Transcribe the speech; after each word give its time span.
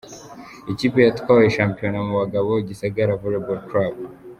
Ikipe 0.71 0.99
yatwaye 1.07 1.45
shampiyona 1.57 1.99
mu 2.07 2.13
bagabo: 2.21 2.51
Gisagara 2.67 3.19
Volleyball 3.21 3.61
Club. 3.69 3.95